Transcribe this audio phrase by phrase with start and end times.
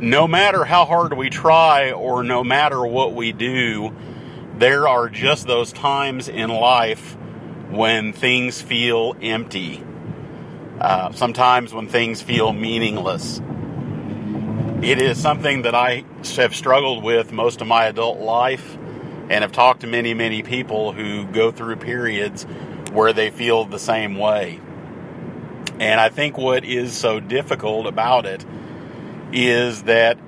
[0.00, 3.94] no matter how hard we try or no matter what we do,
[4.58, 7.16] there are just those times in life
[7.70, 9.82] when things feel empty.
[10.80, 13.40] Uh, sometimes when things feel meaningless.
[14.82, 16.04] It is something that I
[16.36, 18.76] have struggled with most of my adult life
[19.30, 22.44] and have talked to many, many people who go through periods
[22.92, 24.60] where they feel the same way.
[25.80, 28.44] And I think what is so difficult about it
[29.32, 30.18] is that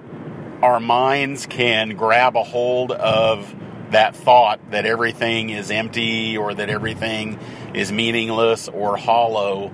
[0.63, 3.55] our minds can grab a hold of
[3.91, 7.39] that thought that everything is empty or that everything
[7.75, 9.71] is meaningless or hollow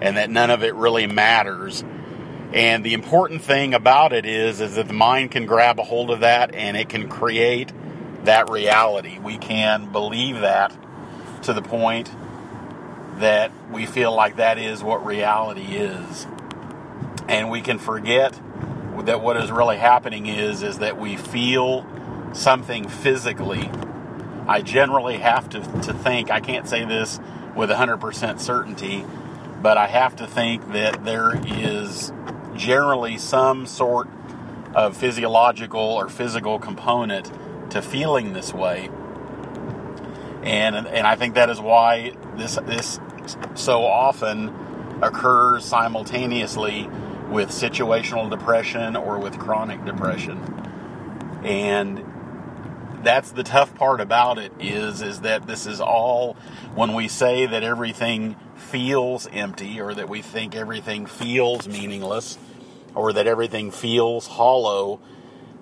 [0.00, 1.84] and that none of it really matters
[2.52, 6.10] and the important thing about it is, is that the mind can grab a hold
[6.10, 7.72] of that and it can create
[8.24, 9.18] that reality.
[9.18, 10.76] We can believe that
[11.44, 12.10] to the point
[13.16, 16.26] that we feel like that is what reality is.
[17.32, 18.38] And we can forget
[19.06, 21.86] that what is really happening is, is that we feel
[22.34, 23.70] something physically.
[24.46, 27.18] I generally have to, to think, I can't say this
[27.56, 29.06] with 100% certainty,
[29.62, 32.12] but I have to think that there is
[32.54, 34.10] generally some sort
[34.74, 37.32] of physiological or physical component
[37.70, 38.90] to feeling this way.
[40.42, 43.00] And, and I think that is why this, this
[43.54, 46.90] so often occurs simultaneously
[47.32, 50.38] with situational depression or with chronic depression.
[51.42, 52.04] And
[53.02, 56.34] that's the tough part about it is is that this is all
[56.74, 62.38] when we say that everything feels empty or that we think everything feels meaningless
[62.94, 65.00] or that everything feels hollow.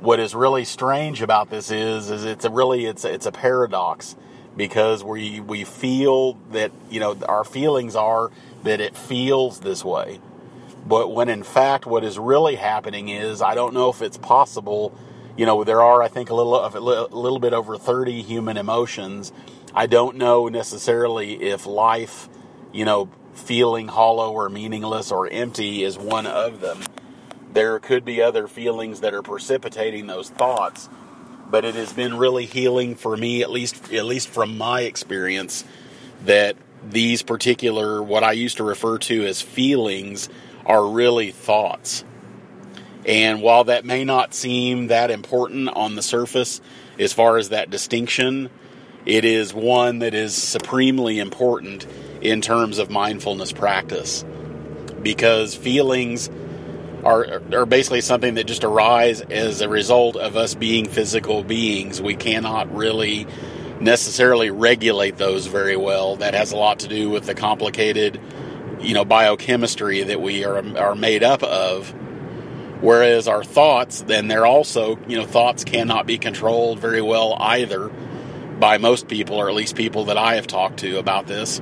[0.01, 3.33] What is really strange about this is, is it's a really, it's a, it's a
[3.33, 4.17] paradox
[4.57, 8.31] because we, we feel that, you know, our feelings are
[8.65, 10.21] that it feels this way.
[10.87, 14.97] But when in fact, what is really happening is, I don't know if it's possible,
[15.37, 19.33] you know, there are, I think, a little, a little bit over 30 human emotions.
[19.75, 22.29] I don't know necessarily if life,
[22.73, 26.83] you know, feeling hollow or meaningless or empty is one of them
[27.53, 30.89] there could be other feelings that are precipitating those thoughts
[31.49, 35.65] but it has been really healing for me at least at least from my experience
[36.25, 36.57] that
[36.89, 40.29] these particular what I used to refer to as feelings
[40.71, 42.05] are really thoughts
[43.07, 46.61] and while that may not seem that important on the surface
[46.99, 48.49] as far as that distinction
[49.07, 51.87] it is one that is supremely important
[52.21, 54.25] in terms of mindfulness practice
[55.03, 56.31] because feelings
[57.05, 62.01] are are basically something that just arise as a result of us being physical beings.
[62.01, 63.27] We cannot really
[63.81, 66.17] necessarily regulate those very well.
[66.17, 68.21] That has a lot to do with the complicated,
[68.81, 71.95] you know, biochemistry that we are are made up of.
[72.81, 77.91] Whereas our thoughts, then they're also, you know, thoughts cannot be controlled very well either
[78.59, 81.61] by most people, or at least people that I have talked to about this.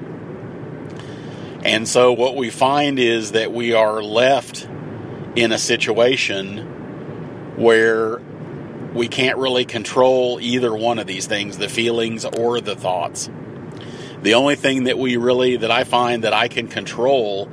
[1.64, 4.68] And so what we find is that we are left
[5.34, 8.20] in a situation where
[8.94, 13.28] we can't really control either one of these things, the feelings or the thoughts.
[14.22, 17.48] The only thing that we really, that I find that I can control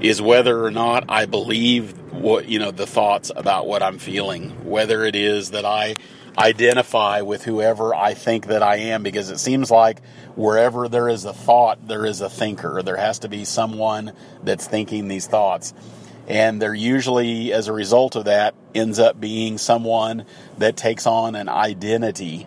[0.00, 4.50] is whether or not I believe what, you know, the thoughts about what I'm feeling,
[4.64, 5.96] whether it is that I
[6.38, 10.02] identify with whoever I think that I am, because it seems like
[10.34, 12.82] wherever there is a thought, there is a thinker.
[12.82, 14.12] There has to be someone
[14.42, 15.74] that's thinking these thoughts
[16.28, 20.24] and they're usually as a result of that ends up being someone
[20.58, 22.46] that takes on an identity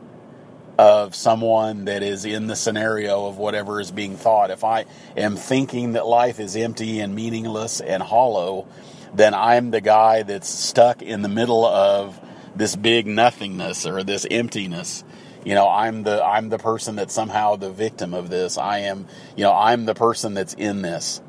[0.78, 4.52] of someone that is in the scenario of whatever is being thought.
[4.52, 8.68] If i am thinking that life is empty and meaningless and hollow
[9.14, 12.20] then i'm the guy that's stuck in the middle of
[12.56, 15.04] this big nothingness or this emptiness.
[15.44, 18.58] You know i'm the i'm the person that's somehow the victim of this.
[18.58, 21.22] I am you know i'm the person that's in this.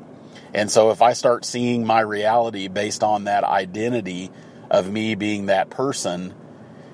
[0.53, 4.31] And so if I start seeing my reality based on that identity
[4.71, 6.33] of me being that person,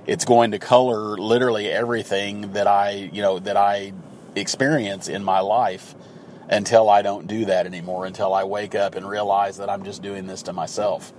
[0.05, 3.94] it's going to color literally everything that I, you know, that I
[4.35, 5.95] experience in my life
[6.50, 10.01] until I don't do that anymore, until I wake up and realize that I'm just
[10.01, 11.13] doing this to myself.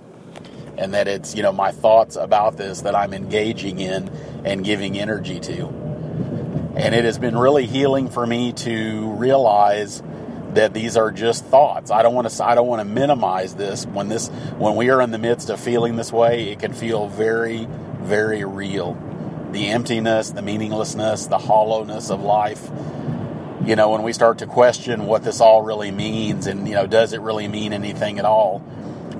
[0.77, 4.09] And that it's, you know, my thoughts about this that I'm engaging in
[4.43, 5.67] and giving energy to.
[6.75, 10.03] And it has been really healing for me to realize
[10.53, 11.91] that these are just thoughts.
[11.91, 14.27] I don't want to I don't want to minimize this when this
[14.57, 17.67] when we are in the midst of feeling this way, it can feel very
[18.05, 18.97] very real.
[19.51, 22.69] The emptiness, the meaninglessness, the hollowness of life.
[23.65, 26.87] You know, when we start to question what this all really means and you know,
[26.87, 28.63] does it really mean anything at all?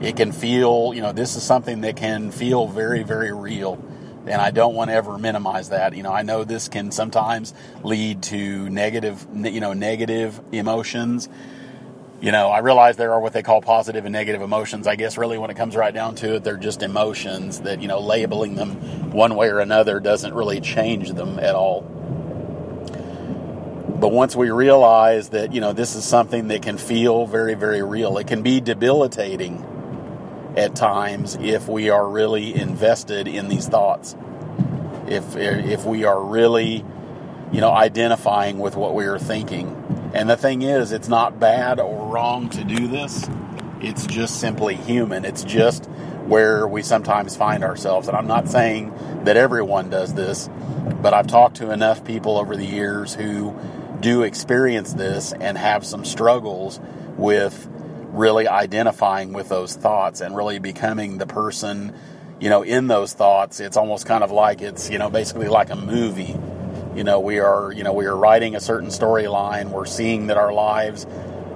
[0.02, 3.84] it can feel, you know, this is something that can feel very, very real.
[4.28, 5.96] And I don't want to ever minimize that.
[5.96, 7.54] You know, I know this can sometimes
[7.84, 11.30] lead to negative, you know, negative emotions.
[12.22, 14.88] You know, I realize there are what they call positive and negative emotions.
[14.88, 17.88] I guess really when it comes right down to it, they're just emotions that, you
[17.88, 21.82] know, labeling them one way or another doesn't really change them at all.
[24.00, 27.82] But once we realize that, you know, this is something that can feel very, very
[27.82, 29.64] real, it can be debilitating
[30.58, 34.16] at times if we are really invested in these thoughts.
[35.08, 36.84] If if we are really,
[37.52, 39.85] you know, identifying with what we are thinking.
[40.16, 43.30] And the thing is, it's not bad or wrong to do this.
[43.82, 45.26] It's just simply human.
[45.26, 45.88] It's just
[46.26, 48.08] where we sometimes find ourselves.
[48.08, 48.94] And I'm not saying
[49.26, 50.50] that everyone does this,
[51.02, 53.54] but I've talked to enough people over the years who
[54.00, 56.80] do experience this and have some struggles
[57.18, 57.68] with
[58.14, 61.94] really identifying with those thoughts and really becoming the person,
[62.40, 63.60] you know, in those thoughts.
[63.60, 66.38] It's almost kind of like it's, you know, basically like a movie.
[66.96, 69.70] You know, we are, you know, we are writing a certain storyline.
[69.70, 71.06] We're seeing that our lives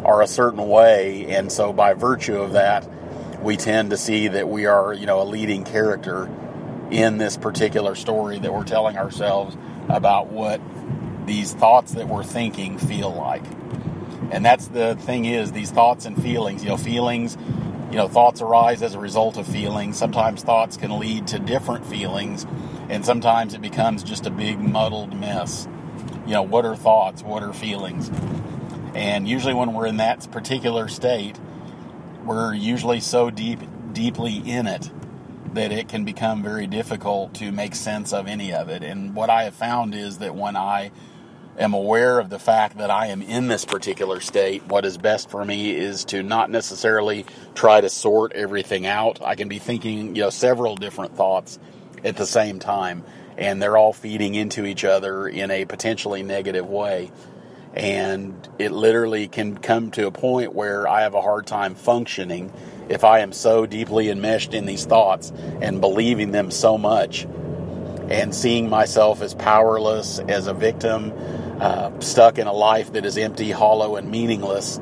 [0.03, 1.27] are a certain way.
[1.27, 2.85] And so by virtue of that,
[3.41, 6.29] we tend to see that we are, you know, a leading character
[6.91, 9.55] in this particular story that we're telling ourselves
[9.87, 10.59] about what
[11.25, 13.43] these thoughts that we're thinking feel like.
[14.31, 17.37] And that's the thing is these thoughts and feelings, you know, feelings,
[17.89, 19.97] you know, thoughts arise as a result of feelings.
[19.97, 22.45] Sometimes thoughts can lead to different feelings,
[22.87, 25.67] and sometimes it becomes just a big muddled mess.
[26.25, 27.23] You know, what are thoughts?
[27.23, 28.11] What are feelings?
[28.93, 31.39] And usually when we're in that particular state,
[32.25, 33.59] we're usually so deep
[33.91, 34.91] deeply in it
[35.53, 38.83] that it can become very difficult to make sense of any of it.
[38.83, 40.91] And what I have found is that when I
[41.59, 45.29] am aware of the fact that I am in this particular state, what is best
[45.29, 49.21] for me is to not necessarily try to sort everything out.
[49.21, 51.59] I can be thinking, you know, several different thoughts
[52.03, 53.03] at the same time,
[53.37, 57.11] and they're all feeding into each other in a potentially negative way.
[57.73, 62.51] And it literally can come to a point where I have a hard time functioning
[62.87, 65.31] if I am so deeply enmeshed in these thoughts
[65.61, 67.27] and believing them so much
[68.09, 71.13] and seeing myself as powerless, as a victim,
[71.59, 74.79] uh, stuck in a life that is empty, hollow, and meaningless,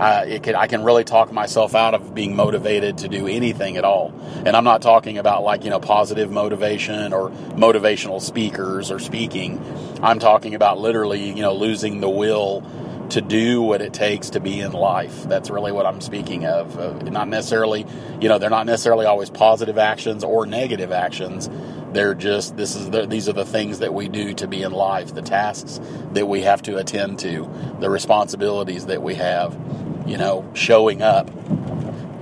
[0.00, 3.84] it can, I can really talk myself out of being motivated to do anything at
[3.84, 4.12] all.
[4.46, 9.60] And I'm not talking about like, you know, positive motivation or motivational speakers or speaking.
[10.02, 12.64] I'm talking about literally, you know, losing the will
[13.10, 15.24] to do what it takes to be in life.
[15.24, 16.78] That's really what I'm speaking of.
[16.78, 17.84] Uh, not necessarily,
[18.20, 21.50] you know, they're not necessarily always positive actions or negative actions
[21.92, 24.72] they're just this is the, these are the things that we do to be in
[24.72, 25.80] life, the tasks
[26.12, 27.48] that we have to attend to,
[27.80, 29.58] the responsibilities that we have,
[30.06, 31.30] you know, showing up.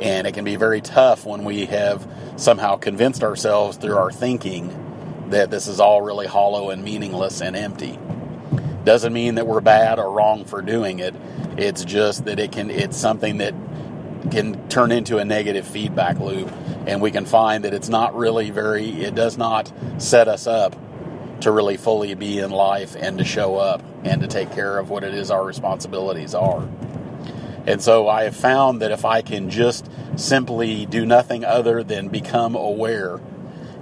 [0.01, 2.07] And it can be very tough when we have
[2.37, 7.57] somehow convinced ourselves through our thinking that this is all really hollow and meaningless and
[7.57, 7.99] empty.
[8.85, 11.15] Doesn't mean that we're bad or wrong for doing it.
[11.57, 13.55] It's just that it can it's something that
[14.31, 16.51] can turn into a negative feedback loop
[16.89, 20.75] and we can find that it's not really very it does not set us up
[21.41, 24.91] to really fully be in life and to show up and to take care of
[24.91, 26.69] what it is our responsibilities are.
[27.67, 32.09] And so I have found that if I can just simply do nothing other than
[32.09, 33.21] become aware,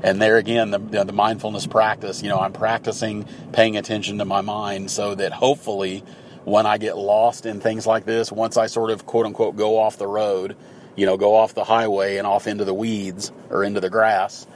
[0.02, 4.40] and there again, the, the mindfulness practice, you know, I'm practicing paying attention to my
[4.40, 6.02] mind so that hopefully
[6.44, 9.78] when I get lost in things like this, once I sort of quote unquote go
[9.78, 10.56] off the road,
[10.96, 14.46] you know, go off the highway and off into the weeds or into the grass,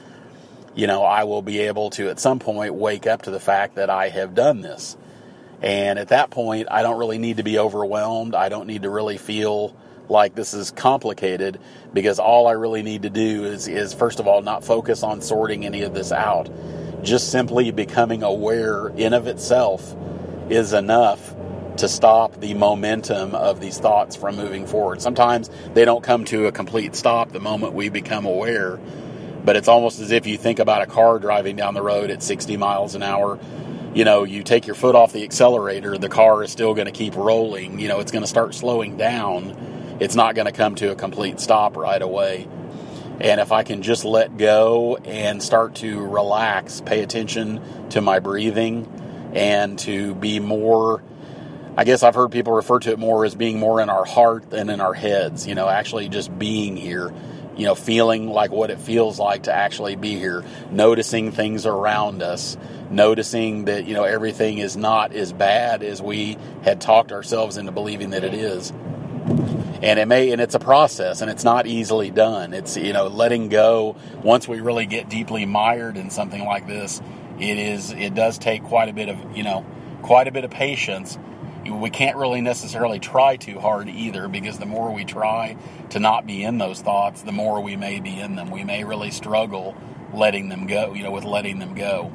[0.75, 3.76] you know, I will be able to at some point wake up to the fact
[3.76, 4.97] that I have done this.
[5.62, 8.35] And at that point, I don't really need to be overwhelmed.
[8.35, 9.76] I don't need to really feel
[10.09, 11.61] like this is complicated
[11.92, 15.20] because all I really need to do is, is first of all, not focus on
[15.20, 16.49] sorting any of this out.
[17.02, 19.94] Just simply becoming aware in of itself
[20.49, 21.35] is enough
[21.80, 25.00] to stop the momentum of these thoughts from moving forward.
[25.00, 28.78] Sometimes they don't come to a complete stop the moment we become aware,
[29.44, 32.22] but it's almost as if you think about a car driving down the road at
[32.22, 33.38] 60 miles an hour.
[33.94, 36.92] You know, you take your foot off the accelerator, the car is still going to
[36.92, 37.80] keep rolling.
[37.80, 39.96] You know, it's going to start slowing down.
[40.00, 42.46] It's not going to come to a complete stop right away.
[43.20, 48.18] And if I can just let go and start to relax, pay attention to my
[48.18, 48.87] breathing,
[49.34, 51.02] and to be more
[51.76, 54.50] I guess I've heard people refer to it more as being more in our heart
[54.50, 57.12] than in our heads, you know, actually just being here,
[57.56, 62.22] you know, feeling like what it feels like to actually be here, noticing things around
[62.22, 62.56] us,
[62.90, 67.72] noticing that, you know, everything is not as bad as we had talked ourselves into
[67.72, 68.72] believing that it is.
[69.82, 73.06] and it may and it's a process and it's not easily done it's you know
[73.06, 77.00] letting go once we really get deeply mired in something like this
[77.38, 79.64] it is it does take quite a bit of you know
[80.02, 81.18] quite a bit of patience
[81.68, 85.56] we can't really necessarily try too hard either because the more we try
[85.90, 88.50] to not be in those thoughts the more we may be in them.
[88.50, 89.76] We may really struggle
[90.12, 92.12] letting them go you know with letting them go.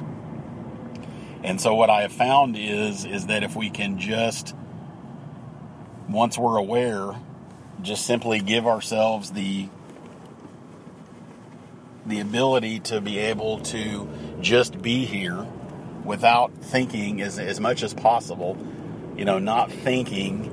[1.43, 4.55] And so what i have found is is that if we can just
[6.09, 7.15] once we're aware
[7.81, 9.69] just simply give ourselves the
[12.05, 14.07] the ability to be able to
[14.41, 15.45] just be here
[16.03, 18.55] without thinking as, as much as possible
[19.17, 20.51] you know not thinking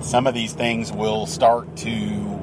[0.00, 2.40] some of these things will start to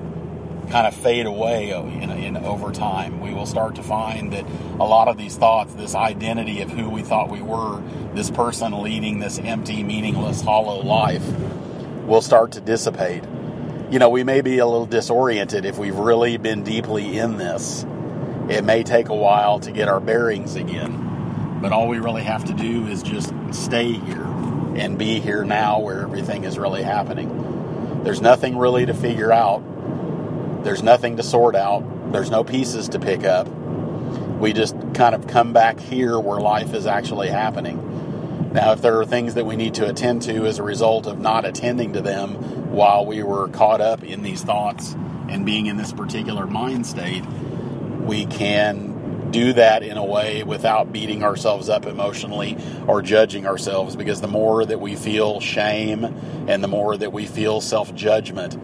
[0.69, 3.19] kind of fade away in, in over time.
[3.19, 4.45] We will start to find that
[4.79, 7.81] a lot of these thoughts this identity of who we thought we were
[8.13, 11.25] this person leading this empty meaningless hollow life
[12.05, 13.24] will start to dissipate.
[13.89, 17.86] You know, we may be a little disoriented if we've really been deeply in this.
[18.50, 22.45] It may take a while to get our bearings again, but all we really have
[22.45, 24.40] to do is just stay here
[24.75, 28.03] and be here now where everything is really happening.
[28.03, 29.61] There's nothing really to figure out,
[30.63, 33.47] there's nothing to sort out, there's no pieces to pick up.
[33.47, 38.51] We just kind of come back here where life is actually happening.
[38.53, 41.19] Now, if there are things that we need to attend to as a result of
[41.19, 44.93] not attending to them while we were caught up in these thoughts
[45.29, 47.23] and being in this particular mind state,
[48.01, 48.90] we can
[49.31, 52.57] do that in a way without beating ourselves up emotionally
[52.88, 56.05] or judging ourselves because the more that we feel shame
[56.47, 58.57] and the more that we feel self judgment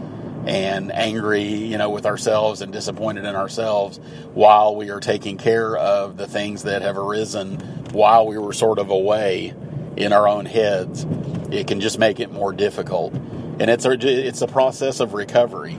[0.46, 4.00] and angry, you know, with ourselves and disappointed in ourselves
[4.34, 7.58] while we are taking care of the things that have arisen
[7.92, 9.54] while we were sort of away
[9.98, 11.06] in our own heads,
[11.52, 13.14] it can just make it more difficult
[13.60, 15.78] and it's a, it's a process of recovery.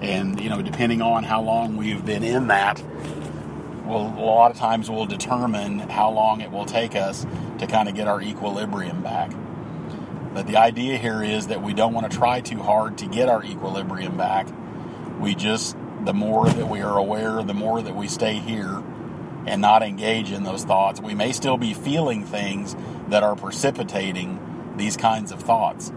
[0.00, 2.82] And you know, depending on how long we've been in that,
[3.92, 7.26] well, a lot of times will determine how long it will take us
[7.58, 9.30] to kind of get our equilibrium back.
[10.32, 13.28] But the idea here is that we don't want to try too hard to get
[13.28, 14.48] our equilibrium back.
[15.20, 18.82] We just, the more that we are aware, the more that we stay here
[19.46, 22.74] and not engage in those thoughts, we may still be feeling things
[23.08, 25.92] that are precipitating these kinds of thoughts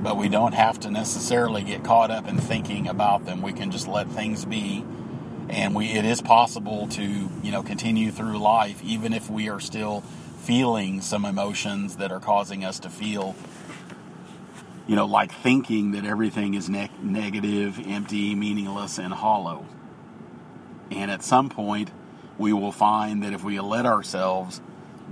[0.00, 3.42] but we don't have to necessarily get caught up in thinking about them.
[3.42, 4.84] We can just let things be,
[5.48, 7.02] and we it is possible to
[7.42, 10.02] you know continue through life even if we are still
[10.38, 13.34] feeling some emotions that are causing us to feel
[14.86, 19.66] you know like thinking that everything is ne- negative, empty, meaningless, and hollow.
[20.90, 21.90] And at some point,
[22.38, 24.62] we will find that if we let ourselves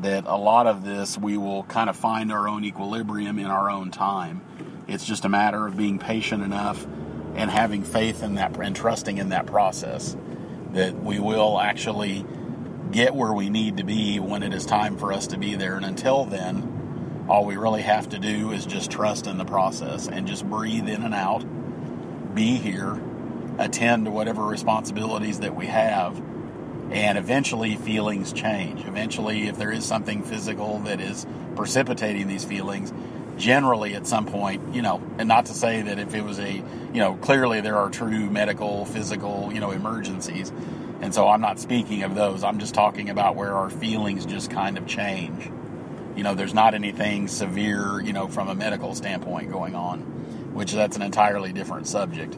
[0.01, 3.71] that a lot of this we will kind of find our own equilibrium in our
[3.71, 4.41] own time
[4.87, 6.87] it's just a matter of being patient enough
[7.35, 10.15] and having faith in that and trusting in that process
[10.77, 12.25] that we will actually
[12.93, 15.77] get where we need to be when it is time for us to be there.
[15.77, 20.07] And until then, all we really have to do is just trust in the process
[20.07, 21.45] and just breathe in and out,
[22.35, 23.01] be here,
[23.59, 26.19] attend to whatever responsibilities that we have.
[26.91, 28.85] And eventually, feelings change.
[28.85, 32.93] Eventually, if there is something physical that is precipitating these feelings,
[33.37, 36.53] generally at some point, you know, and not to say that if it was a,
[36.53, 40.53] you know, clearly there are true medical, physical, you know, emergencies.
[41.01, 42.43] And so I'm not speaking of those.
[42.43, 45.51] I'm just talking about where our feelings just kind of change.
[46.17, 50.01] You know, there's not anything severe, you know, from a medical standpoint going on,
[50.55, 52.37] which that's an entirely different subject.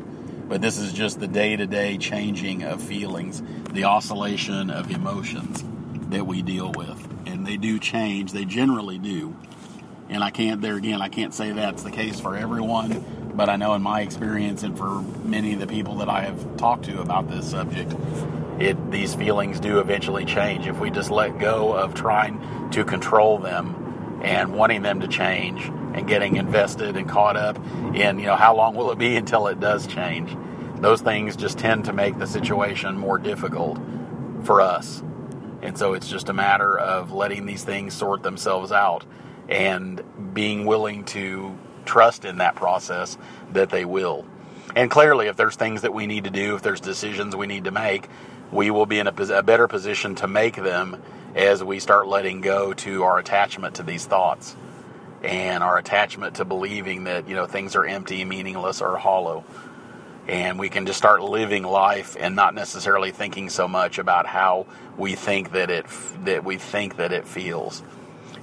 [0.48, 5.62] But this is just the day to day changing of feelings, the oscillation of emotions
[6.10, 7.06] that we deal with.
[7.26, 9.36] And they do change, they generally do
[10.08, 13.56] and I can't, there again, I can't say that's the case for everyone, but I
[13.56, 17.00] know in my experience and for many of the people that I have talked to
[17.00, 17.94] about this subject,
[18.58, 23.38] it these feelings do eventually change if we just let go of trying to control
[23.38, 27.56] them and wanting them to change and getting invested and caught up
[27.94, 30.36] in you know how long will it be until it does change?
[30.80, 33.78] Those things just tend to make the situation more difficult
[34.44, 35.02] for us.
[35.60, 39.04] And so it's just a matter of letting these things sort themselves out
[39.48, 40.02] and
[40.34, 43.16] being willing to trust in that process
[43.52, 44.26] that they will.
[44.76, 47.64] And clearly, if there's things that we need to do, if there's decisions we need
[47.64, 48.08] to make,
[48.52, 51.02] we will be in a, a, better position to make them
[51.34, 54.56] as we start letting go to our attachment to these thoughts
[55.22, 59.44] and our attachment to believing that you know things are empty, meaningless, or hollow.
[60.26, 64.66] And we can just start living life and not necessarily thinking so much about how
[64.98, 65.86] we think that it
[66.24, 67.82] that we think that it feels.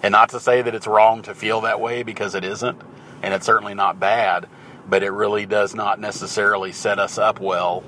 [0.05, 2.79] And not to say that it's wrong to feel that way because it isn't,
[3.23, 4.47] and it's certainly not bad,
[4.87, 7.83] but it really does not necessarily set us up well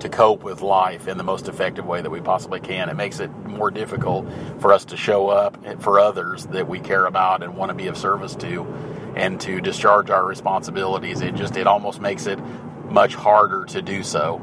[0.00, 2.90] to cope with life in the most effective way that we possibly can.
[2.90, 4.28] It makes it more difficult
[4.58, 7.86] for us to show up for others that we care about and want to be
[7.86, 8.64] of service to
[9.16, 11.22] and to discharge our responsibilities.
[11.22, 12.38] It just it almost makes it
[12.90, 14.42] much harder to do so.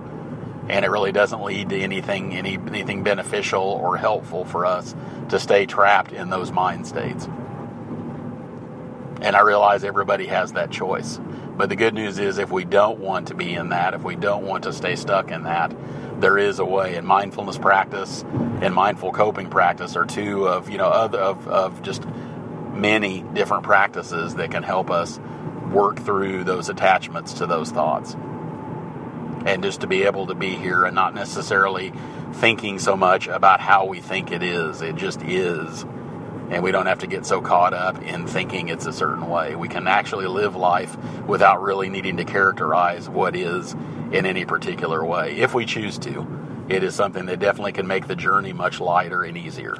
[0.72, 4.96] And it really doesn't lead to anything any, anything beneficial or helpful for us
[5.28, 7.28] to stay trapped in those mind states.
[9.22, 11.20] And I realize everybody has that choice.
[11.58, 14.16] But the good news is, if we don't want to be in that, if we
[14.16, 15.76] don't want to stay stuck in that,
[16.22, 16.96] there is a way.
[16.96, 18.24] And mindfulness practice
[18.62, 22.04] and mindful coping practice are two of you know of, of, of just
[22.74, 25.20] many different practices that can help us
[25.70, 28.16] work through those attachments to those thoughts.
[29.46, 31.94] And just to be able to be here and not necessarily
[32.34, 34.82] thinking so much about how we think it is.
[34.82, 35.86] It just is
[36.52, 39.56] and we don't have to get so caught up in thinking it's a certain way.
[39.56, 43.72] We can actually live life without really needing to characterize what is
[44.12, 46.28] in any particular way if we choose to.
[46.68, 49.78] It is something that definitely can make the journey much lighter and easier.